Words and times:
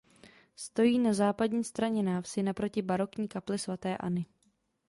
Stojí 0.55 0.99
na 0.99 1.13
západní 1.13 1.63
straně 1.63 2.03
návsi 2.03 2.43
naproti 2.43 2.81
barokní 2.81 3.27
kapli 3.27 3.59
svaté 3.59 3.97
Anny. 3.97 4.25